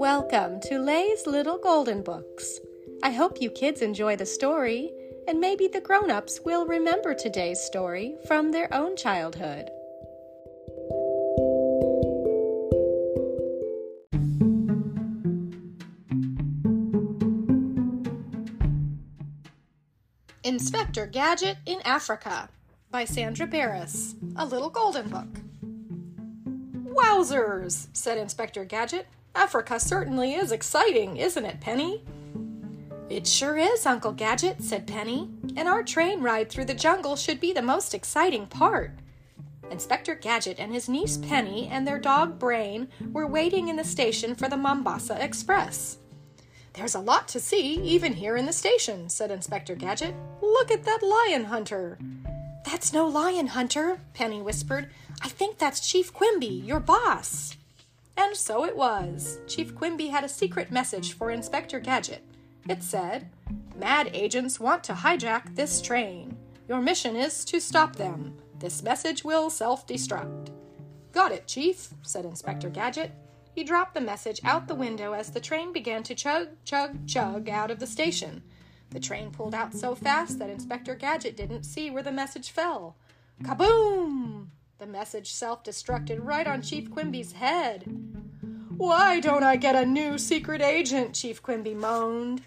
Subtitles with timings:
[0.00, 2.58] Welcome to Lay's Little Golden Books.
[3.02, 4.90] I hope you kids enjoy the story,
[5.28, 9.68] and maybe the grown ups will remember today's story from their own childhood.
[20.44, 22.48] Inspector Gadget in Africa
[22.90, 25.28] by Sandra Barris, a little golden book.
[26.86, 29.06] Wowzers, said Inspector Gadget.
[29.34, 32.02] Africa certainly is exciting, isn't it, Penny?
[33.08, 37.40] It sure is, Uncle Gadget, said Penny, and our train ride through the jungle should
[37.40, 38.92] be the most exciting part.
[39.70, 44.34] Inspector Gadget and his niece Penny and their dog Brain were waiting in the station
[44.34, 45.98] for the Mombasa Express.
[46.72, 50.14] There's a lot to see, even here in the station, said Inspector Gadget.
[50.40, 51.98] Look at that lion hunter.
[52.64, 54.90] That's no lion hunter, Penny whispered.
[55.22, 57.56] I think that's Chief Quimby, your boss.
[58.16, 59.38] And so it was.
[59.46, 62.24] Chief Quimby had a secret message for Inspector Gadget.
[62.68, 63.30] It said,
[63.76, 66.36] Mad agents want to hijack this train.
[66.68, 68.36] Your mission is to stop them.
[68.58, 70.50] This message will self destruct.
[71.12, 73.12] Got it, Chief, said Inspector Gadget.
[73.52, 77.48] He dropped the message out the window as the train began to chug, chug, chug
[77.48, 78.42] out of the station.
[78.90, 82.96] The train pulled out so fast that Inspector Gadget didn't see where the message fell.
[83.42, 84.48] Kaboom!
[84.80, 87.84] The message self destructed right on Chief Quimby's head.
[88.78, 91.14] Why don't I get a new secret agent?
[91.14, 92.40] Chief Quimby moaned.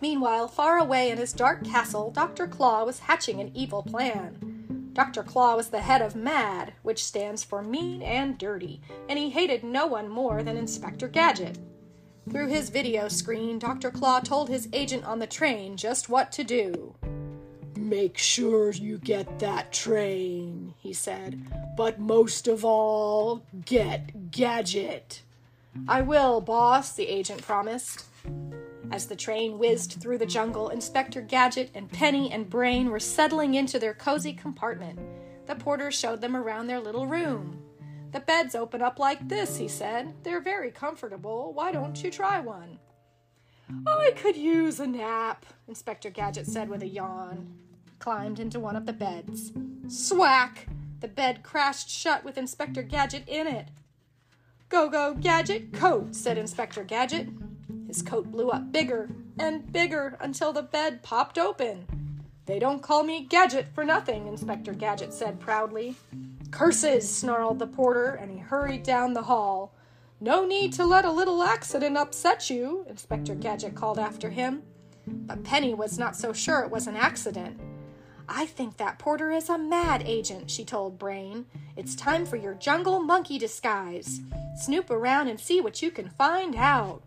[0.00, 2.46] Meanwhile, far away in his dark castle, Dr.
[2.46, 4.92] Claw was hatching an evil plan.
[4.92, 5.24] Dr.
[5.24, 9.64] Claw was the head of MAD, which stands for mean and dirty, and he hated
[9.64, 11.58] no one more than Inspector Gadget.
[12.30, 13.90] Through his video screen, Dr.
[13.90, 16.94] Claw told his agent on the train just what to do.
[17.86, 21.40] Make sure you get that train, he said.
[21.76, 25.22] But most of all, get Gadget.
[25.86, 28.06] I will, boss, the agent promised.
[28.90, 33.54] As the train whizzed through the jungle, Inspector Gadget and Penny and Brain were settling
[33.54, 34.98] into their cozy compartment.
[35.46, 37.62] The porter showed them around their little room.
[38.10, 40.12] The beds open up like this, he said.
[40.24, 41.52] They're very comfortable.
[41.52, 42.80] Why don't you try one?
[43.86, 47.54] I could use a nap, Inspector Gadget said with a yawn.
[47.98, 49.52] Climbed into one of the beds.
[49.88, 50.66] Swack!
[51.00, 53.68] The bed crashed shut with Inspector Gadget in it.
[54.68, 57.28] Go, go, Gadget, coat, said Inspector Gadget.
[57.86, 59.08] His coat blew up bigger
[59.38, 61.86] and bigger until the bed popped open.
[62.46, 65.96] They don't call me Gadget for nothing, Inspector Gadget said proudly.
[66.50, 69.74] Curses, snarled the porter, and he hurried down the hall.
[70.20, 74.62] No need to let a little accident upset you, Inspector Gadget called after him.
[75.06, 77.60] But Penny was not so sure it was an accident.
[78.28, 81.46] I think that porter is a mad agent, she told Brain.
[81.76, 84.20] It's time for your jungle monkey disguise.
[84.56, 87.02] Snoop around and see what you can find out.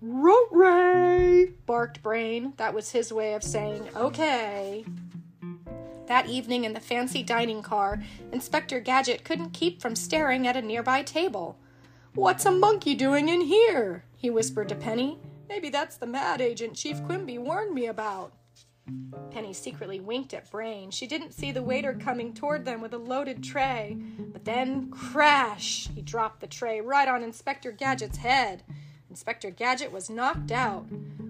[0.00, 2.54] Rote barked Brain.
[2.56, 4.84] That was his way of saying, okay.
[6.06, 10.62] That evening in the fancy dining car, Inspector Gadget couldn't keep from staring at a
[10.62, 11.56] nearby table.
[12.14, 14.04] What's a monkey doing in here?
[14.16, 15.18] he whispered to Penny.
[15.48, 18.32] Maybe that's the mad agent Chief Quimby warned me about.
[19.30, 20.90] Penny secretly winked at Brain.
[20.90, 23.96] She didn't see the waiter coming toward them with a loaded tray.
[24.18, 25.88] But then, crash!
[25.94, 28.62] He dropped the tray right on Inspector Gadget's head.
[29.10, 30.86] Inspector Gadget was knocked out.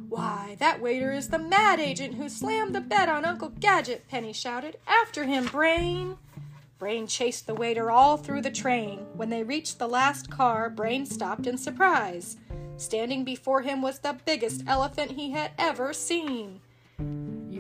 [0.09, 4.33] Why, that waiter is the mad agent who slammed the bed on Uncle Gadget, Penny
[4.33, 4.79] shouted.
[4.87, 6.19] After him, Brain!
[6.79, 9.07] Brain chased the waiter all through the train.
[9.15, 12.37] When they reached the last car, Brain stopped in surprise.
[12.77, 16.61] Standing before him was the biggest elephant he had ever seen.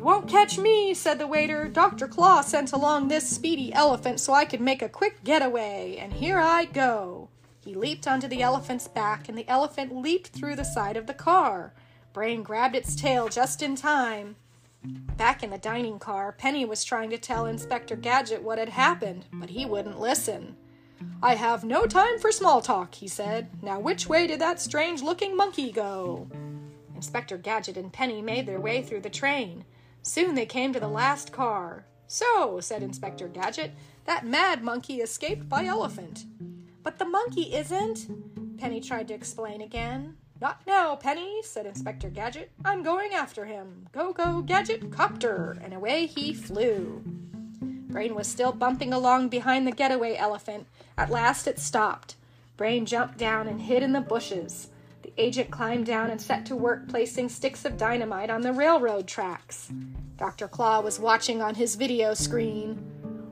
[0.04, 1.66] Won't catch me, said the waiter.
[1.66, 2.06] Dr.
[2.06, 6.38] Claw sent along this speedy elephant so I could make a quick getaway, and here
[6.38, 7.30] I go.
[7.64, 11.14] He leaped onto the elephant's back, and the elephant leaped through the side of the
[11.14, 11.72] car.
[12.12, 14.36] Brain grabbed its tail just in time.
[15.16, 19.24] Back in the dining car, Penny was trying to tell Inspector Gadget what had happened,
[19.32, 20.54] but he wouldn't listen.
[21.22, 23.48] I have no time for small talk, he said.
[23.62, 26.28] Now, which way did that strange looking monkey go?
[26.94, 29.64] Inspector Gadget and Penny made their way through the train.
[30.04, 31.86] Soon they came to the last car.
[32.06, 33.72] So, said Inspector Gadget,
[34.04, 36.26] that mad monkey escaped by elephant.
[36.82, 40.18] But the monkey isn't, Penny tried to explain again.
[40.42, 42.52] Not now, Penny, said Inspector Gadget.
[42.64, 43.88] I'm going after him.
[43.92, 45.56] Go, go, Gadget, copter!
[45.62, 47.02] And away he flew.
[47.62, 50.66] Brain was still bumping along behind the getaway elephant.
[50.98, 52.16] At last it stopped.
[52.58, 54.68] Brain jumped down and hid in the bushes.
[55.16, 59.70] Agent climbed down and set to work placing sticks of dynamite on the railroad tracks.
[60.16, 60.48] Dr.
[60.48, 62.82] Claw was watching on his video screen.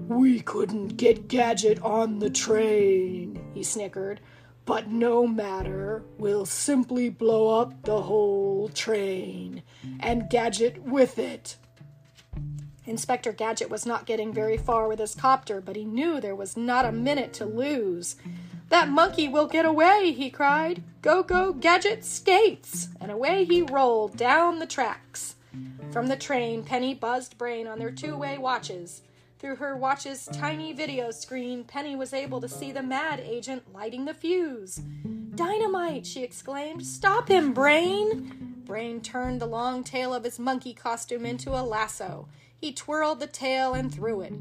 [0.09, 4.21] We couldn't get Gadget on the train, he snickered.
[4.65, 9.63] But no matter, we'll simply blow up the whole train
[9.99, 11.57] and Gadget with it.
[12.87, 16.57] Inspector Gadget was not getting very far with his copter, but he knew there was
[16.57, 18.17] not a minute to lose.
[18.73, 20.83] That monkey will get away, he cried.
[21.03, 22.89] Go, go, Gadget, skates!
[23.03, 25.37] And away he rolled down the tracks.
[25.91, 29.03] From the train, Penny buzzed Brain on their two way watches.
[29.39, 34.07] Through her watch's tiny video screen, Penny was able to see the mad agent lighting
[34.07, 34.77] the fuse.
[35.35, 36.07] Dynamite!
[36.07, 36.87] she exclaimed.
[36.87, 38.63] Stop him, Brain!
[38.65, 42.27] Brain turned the long tail of his monkey costume into a lasso.
[42.57, 44.33] He twirled the tail and threw it.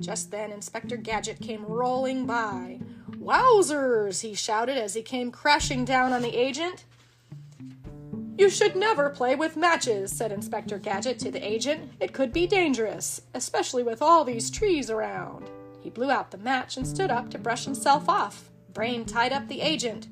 [0.00, 2.80] Just then, Inspector Gadget came rolling by.
[3.26, 4.20] Wowzers!
[4.20, 6.84] he shouted as he came crashing down on the agent.
[8.38, 11.90] You should never play with matches, said Inspector Gadget to the agent.
[11.98, 15.50] It could be dangerous, especially with all these trees around.
[15.80, 18.50] He blew out the match and stood up to brush himself off.
[18.72, 20.06] Brain tied up the agent.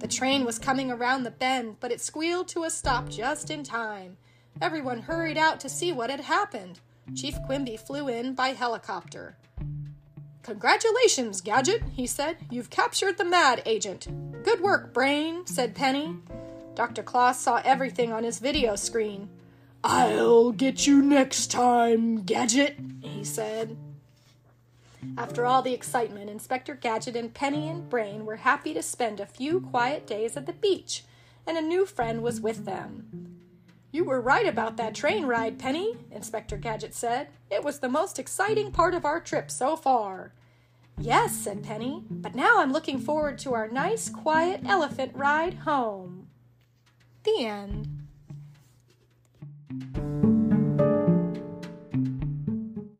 [0.00, 3.64] The train was coming around the bend, but it squealed to a stop just in
[3.64, 4.16] time.
[4.62, 6.80] Everyone hurried out to see what had happened.
[7.14, 9.36] Chief Quimby flew in by helicopter.
[10.46, 12.36] Congratulations, Gadget, he said.
[12.50, 14.06] You've captured the mad agent.
[14.44, 16.14] Good work, Brain, said Penny.
[16.76, 17.02] Dr.
[17.02, 19.28] Claw saw everything on his video screen.
[19.82, 23.76] I'll get you next time, Gadget, he said.
[25.18, 29.26] After all the excitement, Inspector Gadget and Penny and Brain were happy to spend a
[29.26, 31.02] few quiet days at the beach,
[31.44, 33.35] and a new friend was with them.
[33.96, 37.28] You were right about that train ride, Penny, Inspector Gadget said.
[37.50, 40.34] It was the most exciting part of our trip so far.
[40.98, 46.28] Yes, said Penny, but now I'm looking forward to our nice, quiet elephant ride home.
[47.22, 48.05] The end.